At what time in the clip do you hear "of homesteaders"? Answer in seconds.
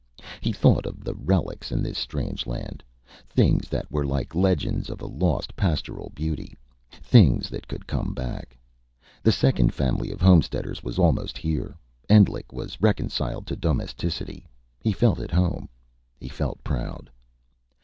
10.11-10.81